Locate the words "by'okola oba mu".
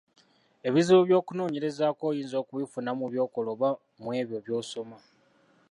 3.11-4.09